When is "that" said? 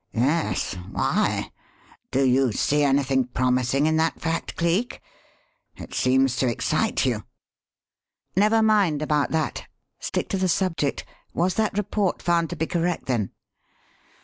3.97-4.19, 9.29-9.67, 11.53-11.77